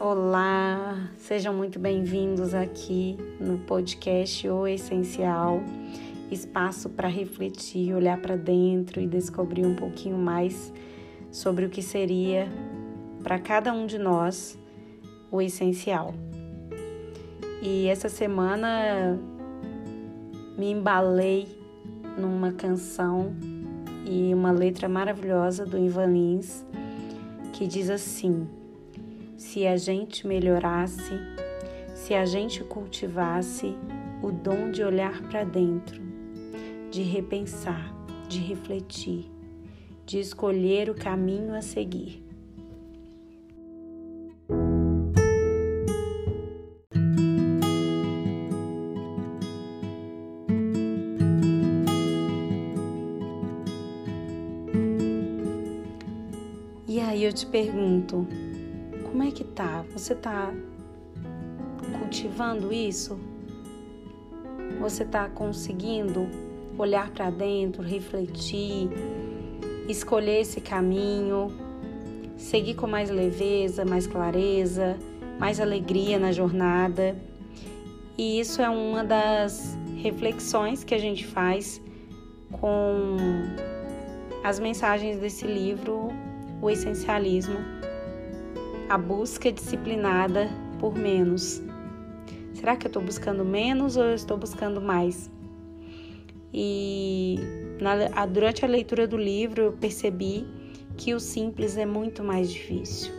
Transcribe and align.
Olá, 0.00 1.10
sejam 1.16 1.52
muito 1.52 1.80
bem-vindos 1.80 2.54
aqui 2.54 3.16
no 3.40 3.58
podcast 3.58 4.48
O 4.48 4.64
Essencial 4.64 5.60
espaço 6.30 6.88
para 6.88 7.08
refletir, 7.08 7.92
olhar 7.92 8.22
para 8.22 8.36
dentro 8.36 9.00
e 9.00 9.08
descobrir 9.08 9.66
um 9.66 9.74
pouquinho 9.74 10.16
mais 10.16 10.72
sobre 11.32 11.64
o 11.64 11.68
que 11.68 11.82
seria 11.82 12.46
para 13.24 13.40
cada 13.40 13.72
um 13.72 13.86
de 13.86 13.98
nós 13.98 14.56
o 15.32 15.42
essencial. 15.42 16.14
E 17.60 17.88
essa 17.88 18.08
semana 18.08 19.18
me 20.56 20.70
embalei 20.70 21.48
numa 22.16 22.52
canção 22.52 23.34
e 24.06 24.32
uma 24.32 24.52
letra 24.52 24.88
maravilhosa 24.88 25.66
do 25.66 25.76
Ivan 25.76 26.06
Lins 26.06 26.64
que 27.52 27.66
diz 27.66 27.90
assim: 27.90 28.46
Se 29.38 29.68
a 29.68 29.76
gente 29.76 30.26
melhorasse, 30.26 31.12
se 31.94 32.12
a 32.12 32.26
gente 32.26 32.64
cultivasse 32.64 33.72
o 34.20 34.32
dom 34.32 34.72
de 34.72 34.82
olhar 34.82 35.22
para 35.28 35.44
dentro, 35.44 36.02
de 36.90 37.02
repensar, 37.02 37.94
de 38.28 38.40
refletir, 38.40 39.30
de 40.04 40.18
escolher 40.18 40.90
o 40.90 40.94
caminho 40.94 41.54
a 41.54 41.62
seguir. 41.62 42.20
E 56.88 56.98
aí 56.98 57.22
eu 57.22 57.32
te 57.32 57.46
pergunto, 57.46 58.26
como 59.18 59.28
é 59.28 59.32
que 59.32 59.42
tá? 59.42 59.84
Você 59.92 60.14
tá 60.14 60.54
cultivando 61.98 62.72
isso? 62.72 63.18
Você 64.78 65.04
tá 65.04 65.28
conseguindo 65.28 66.28
olhar 66.78 67.10
para 67.10 67.28
dentro, 67.28 67.82
refletir, 67.82 68.88
escolher 69.88 70.42
esse 70.42 70.60
caminho, 70.60 71.48
seguir 72.36 72.74
com 72.74 72.86
mais 72.86 73.10
leveza, 73.10 73.84
mais 73.84 74.06
clareza, 74.06 74.96
mais 75.36 75.58
alegria 75.58 76.16
na 76.16 76.30
jornada. 76.30 77.16
E 78.16 78.38
isso 78.38 78.62
é 78.62 78.70
uma 78.70 79.02
das 79.02 79.76
reflexões 79.96 80.84
que 80.84 80.94
a 80.94 80.98
gente 80.98 81.26
faz 81.26 81.82
com 82.52 83.16
as 84.44 84.60
mensagens 84.60 85.18
desse 85.18 85.44
livro, 85.44 86.06
O 86.62 86.70
Essencialismo, 86.70 87.58
a 88.88 88.96
busca 88.96 89.52
disciplinada 89.52 90.48
por 90.78 90.94
menos. 90.94 91.62
Será 92.54 92.76
que 92.76 92.86
eu 92.86 92.88
estou 92.88 93.02
buscando 93.02 93.44
menos 93.44 93.96
ou 93.96 94.04
eu 94.04 94.14
estou 94.14 94.36
buscando 94.36 94.80
mais? 94.80 95.30
E 96.52 97.36
na, 97.80 98.24
durante 98.26 98.64
a 98.64 98.68
leitura 98.68 99.06
do 99.06 99.16
livro 99.16 99.62
eu 99.62 99.72
percebi 99.72 100.46
que 100.96 101.14
o 101.14 101.20
simples 101.20 101.76
é 101.76 101.84
muito 101.84 102.24
mais 102.24 102.50
difícil. 102.50 103.17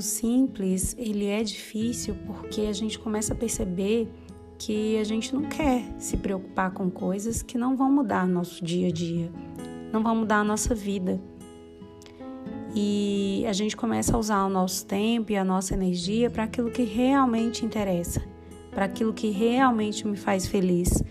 O 0.00 0.02
simples, 0.02 0.96
ele 0.98 1.26
é 1.26 1.42
difícil 1.42 2.16
porque 2.26 2.62
a 2.62 2.72
gente 2.72 2.98
começa 2.98 3.32
a 3.32 3.36
perceber 3.36 4.08
que 4.58 4.98
a 4.98 5.04
gente 5.04 5.34
não 5.34 5.42
quer 5.42 5.84
se 5.98 6.16
preocupar 6.16 6.72
com 6.72 6.90
coisas 6.90 7.42
que 7.42 7.56
não 7.56 7.76
vão 7.76 7.90
mudar 7.90 8.26
nosso 8.26 8.64
dia 8.64 8.88
a 8.88 8.90
dia 8.90 9.30
não 9.92 10.02
vão 10.02 10.16
mudar 10.16 10.38
a 10.38 10.44
nossa 10.44 10.74
vida. 10.74 11.20
E 12.74 13.44
a 13.48 13.52
gente 13.52 13.76
começa 13.76 14.16
a 14.16 14.18
usar 14.18 14.44
o 14.44 14.48
nosso 14.48 14.86
tempo 14.86 15.32
e 15.32 15.36
a 15.36 15.44
nossa 15.44 15.74
energia 15.74 16.30
para 16.30 16.44
aquilo 16.44 16.70
que 16.70 16.84
realmente 16.84 17.64
interessa, 17.64 18.22
para 18.70 18.84
aquilo 18.84 19.12
que 19.12 19.30
realmente 19.30 20.06
me 20.06 20.16
faz 20.16 20.46
feliz 20.46 21.02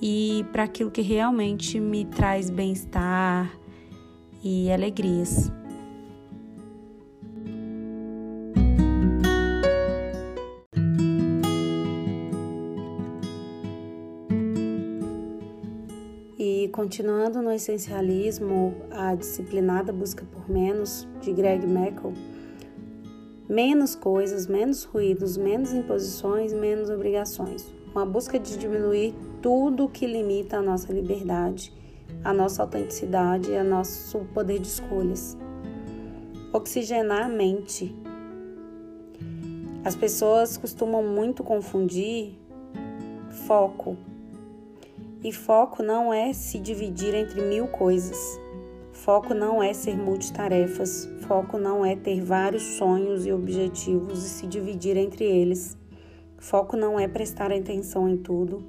e 0.00 0.44
para 0.52 0.64
aquilo 0.64 0.90
que 0.90 1.00
realmente 1.00 1.80
me 1.80 2.04
traz 2.04 2.50
bem-estar 2.50 3.50
e 4.42 4.70
alegrias. 4.70 5.50
Continuando 16.90 17.40
no 17.40 17.52
essencialismo, 17.52 18.74
a 18.90 19.14
disciplinada 19.14 19.92
busca 19.92 20.24
por 20.24 20.50
menos, 20.50 21.06
de 21.20 21.32
Greg 21.32 21.64
McCall, 21.64 22.12
menos 23.48 23.94
coisas, 23.94 24.48
menos 24.48 24.82
ruídos, 24.82 25.36
menos 25.36 25.72
imposições, 25.72 26.52
menos 26.52 26.90
obrigações. 26.90 27.64
Uma 27.94 28.04
busca 28.04 28.40
de 28.40 28.58
diminuir 28.58 29.14
tudo 29.40 29.88
que 29.88 30.04
limita 30.04 30.56
a 30.56 30.62
nossa 30.62 30.92
liberdade, 30.92 31.72
a 32.24 32.32
nossa 32.32 32.62
autenticidade 32.64 33.52
e 33.52 33.56
a 33.56 33.62
nosso 33.62 34.26
poder 34.34 34.58
de 34.58 34.66
escolhas. 34.66 35.38
Oxigenar 36.52 37.26
a 37.26 37.28
mente. 37.28 37.94
As 39.84 39.94
pessoas 39.94 40.56
costumam 40.56 41.04
muito 41.04 41.44
confundir 41.44 42.36
foco 43.46 43.96
e 45.22 45.32
foco 45.32 45.82
não 45.82 46.12
é 46.12 46.32
se 46.32 46.58
dividir 46.58 47.14
entre 47.14 47.42
mil 47.42 47.66
coisas. 47.68 48.40
Foco 48.92 49.34
não 49.34 49.62
é 49.62 49.72
ser 49.72 49.96
multitarefas. 49.96 51.08
Foco 51.26 51.58
não 51.58 51.84
é 51.84 51.94
ter 51.94 52.22
vários 52.22 52.62
sonhos 52.62 53.26
e 53.26 53.32
objetivos 53.32 54.24
e 54.24 54.28
se 54.28 54.46
dividir 54.46 54.96
entre 54.96 55.24
eles. 55.24 55.76
Foco 56.38 56.76
não 56.76 56.98
é 56.98 57.06
prestar 57.06 57.52
atenção 57.52 58.08
em 58.08 58.16
tudo. 58.16 58.64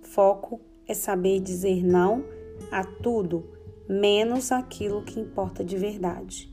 Foco 0.00 0.60
é 0.86 0.94
saber 0.94 1.40
dizer 1.40 1.84
não 1.84 2.24
a 2.70 2.84
tudo, 2.84 3.44
menos 3.88 4.50
aquilo 4.50 5.02
que 5.02 5.20
importa 5.20 5.62
de 5.62 5.76
verdade. 5.76 6.52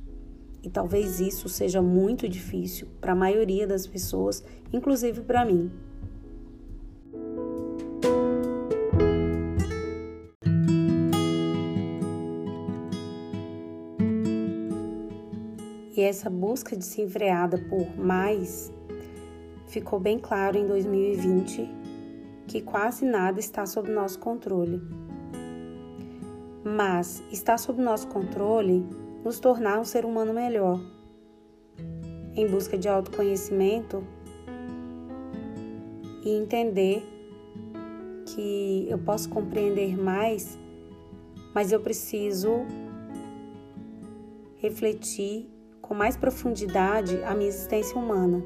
E 0.61 0.69
talvez 0.69 1.21
isso 1.21 1.47
seja 1.47 1.81
muito 1.81 2.27
difícil 2.27 2.87
para 2.99 3.13
a 3.13 3.15
maioria 3.15 3.65
das 3.65 3.87
pessoas, 3.87 4.43
inclusive 4.73 5.21
para 5.21 5.45
mim. 5.45 5.71
E 15.99 16.01
essa 16.01 16.29
busca 16.29 16.77
desenfreada 16.77 17.57
por 17.57 17.97
mais 17.97 18.71
ficou 19.67 19.99
bem 19.99 20.17
claro 20.17 20.57
em 20.57 20.65
2020 20.65 21.69
que 22.47 22.61
quase 22.61 23.03
nada 23.03 23.37
está 23.37 23.65
sob 23.65 23.91
nosso 23.91 24.17
controle. 24.17 24.81
Mas 26.63 27.21
está 27.29 27.57
sob 27.57 27.81
nosso 27.81 28.07
controle 28.07 28.81
nos 29.25 29.41
tornar 29.41 29.77
um 29.77 29.83
ser 29.83 30.05
humano 30.05 30.33
melhor. 30.33 30.79
Em 32.33 32.47
busca 32.47 32.77
de 32.77 32.87
autoconhecimento 32.87 34.01
e 36.23 36.29
entender 36.29 37.03
que 38.25 38.87
eu 38.89 38.99
posso 38.99 39.27
compreender 39.27 40.01
mais, 40.01 40.57
mas 41.53 41.73
eu 41.73 41.81
preciso 41.81 42.65
refletir 44.61 45.58
com 45.89 45.95
mais 45.95 46.15
profundidade 46.15 47.19
a 47.23 47.33
minha 47.33 47.49
existência 47.49 47.97
humana. 47.97 48.43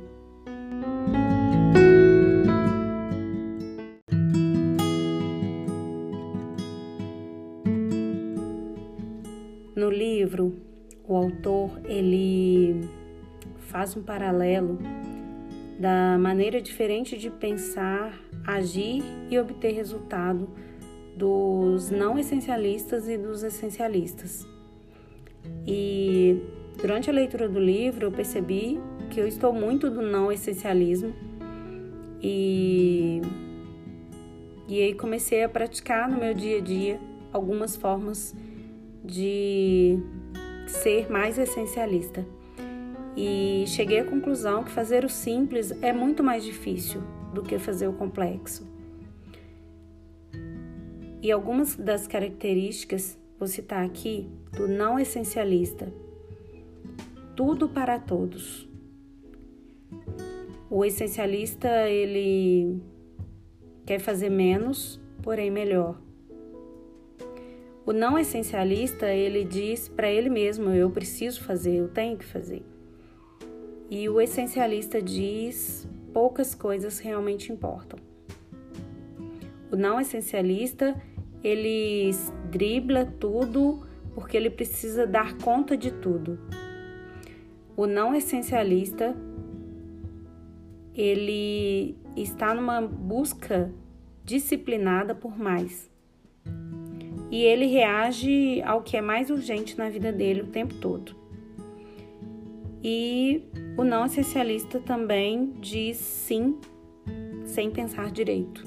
No 9.75 9.89
livro, 9.89 10.56
o 11.06 11.17
autor 11.17 11.81
ele 11.83 12.79
faz 13.67 13.97
um 13.97 14.01
paralelo 14.01 14.79
da 15.77 16.17
maneira 16.17 16.62
diferente 16.62 17.17
de 17.17 17.29
pensar, 17.29 18.17
agir 18.47 19.03
e 19.29 19.38
obter 19.38 19.73
resultado 19.73 20.47
dos 21.17 21.89
não 21.89 22.17
essencialistas 22.17 23.09
e 23.09 23.17
dos 23.17 23.44
essencialistas. 23.44 24.47
E 25.67 26.41
Durante 26.79 27.09
a 27.09 27.13
leitura 27.13 27.47
do 27.47 27.59
livro, 27.59 28.07
eu 28.07 28.11
percebi 28.11 28.79
que 29.09 29.19
eu 29.19 29.27
estou 29.27 29.53
muito 29.53 29.89
do 29.89 30.01
não 30.01 30.31
essencialismo 30.31 31.13
e, 32.21 33.21
e 34.67 34.81
aí 34.81 34.93
comecei 34.93 35.43
a 35.43 35.49
praticar 35.49 36.09
no 36.09 36.17
meu 36.17 36.33
dia 36.33 36.57
a 36.57 36.61
dia 36.61 36.99
algumas 37.31 37.75
formas 37.75 38.35
de 39.03 39.99
ser 40.67 41.11
mais 41.11 41.37
essencialista. 41.37 42.25
E 43.15 43.65
cheguei 43.67 43.99
à 43.99 44.05
conclusão 44.05 44.63
que 44.63 44.71
fazer 44.71 45.05
o 45.05 45.09
simples 45.09 45.71
é 45.81 45.93
muito 45.93 46.23
mais 46.23 46.43
difícil 46.43 47.01
do 47.33 47.43
que 47.43 47.59
fazer 47.59 47.87
o 47.87 47.93
complexo. 47.93 48.67
E 51.21 51.31
algumas 51.31 51.75
das 51.75 52.07
características, 52.07 53.17
vou 53.39 53.47
citar 53.47 53.85
aqui, 53.85 54.27
do 54.51 54.67
não 54.67 54.99
essencialista. 54.99 55.91
Tudo 57.35 57.68
para 57.69 58.00
todos. 58.00 58.68
O 60.69 60.83
essencialista, 60.83 61.89
ele 61.89 62.81
quer 63.85 64.00
fazer 64.00 64.30
menos, 64.30 65.00
porém 65.21 65.51
melhor. 65.51 66.00
O 67.85 67.91
não 67.91 68.18
essencialista, 68.18 69.07
ele 69.07 69.44
diz 69.44 69.89
para 69.89 70.09
ele 70.09 70.30
mesmo: 70.30 70.69
eu 70.69 70.89
preciso 70.89 71.44
fazer, 71.44 71.75
eu 71.75 71.89
tenho 71.89 72.18
que 72.18 72.25
fazer. 72.25 72.63
E 73.89 74.07
o 74.07 74.21
essencialista 74.21 75.01
diz: 75.01 75.88
poucas 76.13 76.56
coisas 76.56 77.00
realmente 77.00 77.51
importam. 77.51 78.00
O 79.71 79.75
não 79.75 80.00
essencialista, 80.00 80.95
ele 81.44 82.12
dribla 82.50 83.06
tudo 83.06 83.86
porque 84.15 84.38
ele 84.38 84.50
precisa 84.50 85.06
dar 85.06 85.38
conta 85.39 85.75
de 85.75 85.91
tudo. 85.91 86.39
O 87.75 87.87
não 87.87 88.13
essencialista, 88.13 89.15
ele 90.93 91.97
está 92.15 92.53
numa 92.53 92.81
busca 92.81 93.73
disciplinada 94.23 95.15
por 95.15 95.37
mais. 95.37 95.91
E 97.31 97.41
ele 97.41 97.65
reage 97.65 98.61
ao 98.61 98.83
que 98.83 98.95
é 98.95 99.01
mais 99.01 99.31
urgente 99.31 99.77
na 99.77 99.89
vida 99.89 100.11
dele 100.11 100.41
o 100.41 100.47
tempo 100.47 100.75
todo. 100.75 101.15
E 102.83 103.41
o 103.75 103.83
não 103.83 104.05
essencialista 104.05 104.79
também 104.79 105.53
diz 105.59 105.97
sim 105.97 106.59
sem 107.45 107.71
pensar 107.71 108.11
direito. 108.11 108.63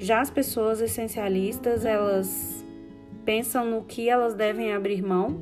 Já 0.00 0.20
as 0.20 0.30
pessoas 0.30 0.80
essencialistas, 0.80 1.84
elas 1.84 2.57
pensam 3.28 3.66
no 3.66 3.84
que 3.84 4.08
elas 4.08 4.32
devem 4.32 4.72
abrir 4.72 5.02
mão 5.02 5.38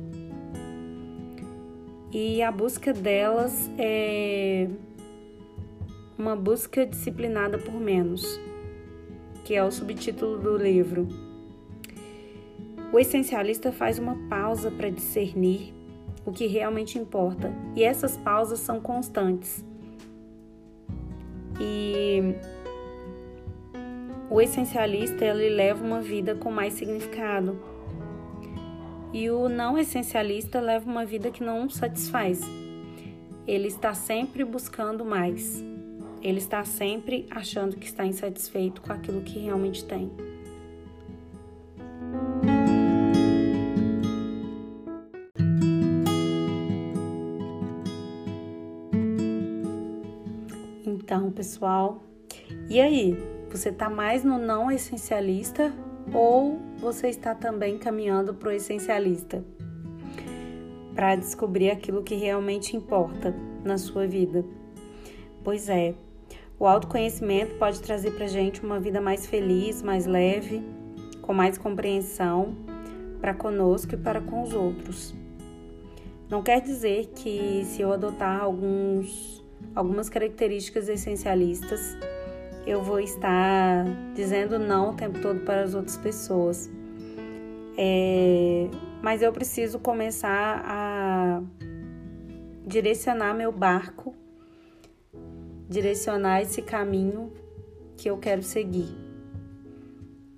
e 2.11 2.43
a 2.43 2.51
busca 2.51 2.91
delas 2.91 3.71
é 3.77 4.67
uma 6.19 6.35
busca 6.35 6.85
disciplinada 6.85 7.57
por 7.57 7.75
menos, 7.75 8.41
que 9.45 9.55
é 9.55 9.63
o 9.63 9.71
subtítulo 9.71 10.37
do 10.37 10.57
livro. 10.57 11.07
O 12.91 12.99
essencialista 12.99 13.71
faz 13.71 13.97
uma 13.97 14.17
pausa 14.27 14.69
para 14.69 14.89
discernir 14.89 15.73
o 16.25 16.31
que 16.33 16.45
realmente 16.45 16.99
importa, 16.99 17.53
e 17.73 17.85
essas 17.85 18.17
pausas 18.17 18.59
são 18.59 18.81
constantes. 18.81 19.63
E 21.57 22.35
o 24.29 24.41
essencialista 24.41 25.23
ele 25.23 25.47
leva 25.47 25.81
uma 25.81 26.01
vida 26.01 26.35
com 26.35 26.51
mais 26.51 26.73
significado. 26.73 27.76
E 29.13 29.29
o 29.29 29.47
não 29.47 29.77
essencialista 29.77 30.59
leva 30.59 30.89
uma 30.89 31.05
vida 31.05 31.31
que 31.31 31.43
não 31.43 31.69
satisfaz. 31.69 32.41
Ele 33.47 33.67
está 33.67 33.93
sempre 33.93 34.43
buscando 34.43 35.05
mais. 35.05 35.63
Ele 36.21 36.39
está 36.39 36.63
sempre 36.65 37.25
achando 37.29 37.77
que 37.77 37.85
está 37.85 38.05
insatisfeito 38.05 38.81
com 38.81 38.91
aquilo 38.91 39.21
que 39.21 39.39
realmente 39.39 39.85
tem. 39.85 40.11
Então, 50.85 51.31
pessoal, 51.31 52.03
e 52.69 52.81
aí? 52.81 53.17
Você 53.49 53.69
está 53.69 53.89
mais 53.89 54.25
no 54.25 54.37
não 54.37 54.69
essencialista 54.69 55.73
ou 56.13 56.59
você 56.77 57.09
está 57.09 57.35
também 57.35 57.77
caminhando 57.77 58.33
para 58.33 58.49
o 58.49 58.51
essencialista? 58.51 59.43
Para 60.93 61.15
descobrir 61.15 61.69
aquilo 61.69 62.03
que 62.03 62.15
realmente 62.15 62.75
importa 62.75 63.35
na 63.63 63.77
sua 63.77 64.07
vida. 64.07 64.43
Pois 65.43 65.69
é, 65.69 65.95
o 66.59 66.65
autoconhecimento 66.65 67.55
pode 67.55 67.81
trazer 67.81 68.11
para 68.11 68.27
gente 68.27 68.63
uma 68.63 68.79
vida 68.79 68.99
mais 68.99 69.27
feliz, 69.27 69.83
mais 69.83 70.05
leve, 70.05 70.63
com 71.21 71.33
mais 71.33 71.57
compreensão 71.57 72.55
para 73.21 73.33
conosco 73.33 73.93
e 73.93 73.97
para 73.97 74.21
com 74.21 74.43
os 74.43 74.53
outros. 74.53 75.13
Não 76.29 76.41
quer 76.41 76.61
dizer 76.61 77.11
que 77.15 77.63
se 77.65 77.81
eu 77.81 77.91
adotar 77.91 78.41
alguns, 78.41 79.43
algumas 79.75 80.09
características 80.09 80.89
essencialistas, 80.89 81.95
eu 82.67 82.81
vou 82.81 82.99
estar 82.99 83.85
dizendo 84.13 84.59
não 84.59 84.89
o 84.89 84.93
tempo 84.93 85.21
todo 85.21 85.39
para 85.39 85.63
as 85.63 85.73
outras 85.73 85.95
pessoas. 85.95 86.69
É, 87.77 88.67
mas 89.01 89.21
eu 89.21 89.31
preciso 89.31 89.79
começar 89.79 90.61
a 90.65 91.41
direcionar 92.65 93.33
meu 93.33 93.53
barco, 93.53 94.13
direcionar 95.69 96.41
esse 96.41 96.61
caminho 96.61 97.31
que 97.95 98.09
eu 98.09 98.17
quero 98.17 98.43
seguir. 98.43 98.93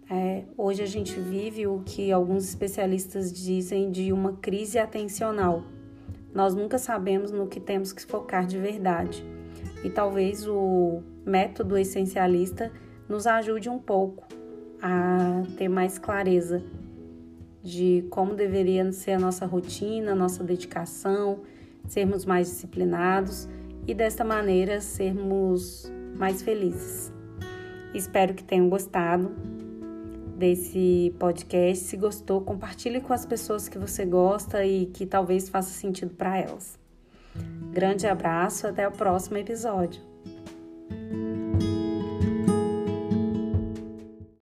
É, 0.07 0.43
hoje 0.55 0.83
a 0.83 0.87
gente 0.87 1.19
vive 1.19 1.65
o 1.65 1.81
que 1.83 2.11
alguns 2.11 2.47
especialistas 2.47 3.33
dizem 3.33 3.89
de 3.89 4.13
uma 4.13 4.33
crise 4.33 4.77
atencional. 4.77 5.63
Nós 6.31 6.53
nunca 6.53 6.77
sabemos 6.77 7.31
no 7.31 7.47
que 7.47 7.59
temos 7.59 7.91
que 7.91 8.05
focar 8.05 8.45
de 8.45 8.59
verdade. 8.59 9.25
E 9.83 9.89
talvez 9.89 10.47
o 10.47 11.01
método 11.25 11.77
essencialista 11.77 12.71
nos 13.07 13.25
ajude 13.25 13.69
um 13.69 13.79
pouco 13.79 14.27
a 14.81 15.43
ter 15.57 15.67
mais 15.67 15.97
clareza 15.97 16.63
de 17.61 18.05
como 18.09 18.35
deveria 18.35 18.89
ser 18.91 19.11
a 19.11 19.19
nossa 19.19 19.45
rotina, 19.45 20.15
nossa 20.15 20.43
dedicação, 20.43 21.39
sermos 21.87 22.25
mais 22.25 22.47
disciplinados 22.47 23.47
e 23.87 23.93
desta 23.93 24.23
maneira 24.23 24.79
sermos 24.79 25.91
mais 26.15 26.41
felizes. 26.41 27.11
Espero 27.93 28.33
que 28.33 28.43
tenham 28.43 28.69
gostado 28.69 29.31
desse 30.37 31.13
podcast. 31.19 31.83
Se 31.83 31.97
gostou, 31.97 32.41
compartilhe 32.41 33.01
com 33.01 33.11
as 33.11 33.25
pessoas 33.25 33.67
que 33.67 33.77
você 33.77 34.05
gosta 34.05 34.65
e 34.65 34.85
que 34.85 35.05
talvez 35.05 35.49
faça 35.49 35.71
sentido 35.71 36.13
para 36.15 36.37
elas. 36.37 36.78
Grande 37.71 38.07
abraço, 38.07 38.67
até 38.67 38.88
o 38.88 38.91
próximo 38.91 39.38
episódio. 39.38 40.09